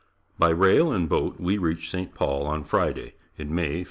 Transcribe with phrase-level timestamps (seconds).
[0.39, 2.15] By rail and boat we reached St.
[2.15, 3.79] Paul on Friday, in May '57.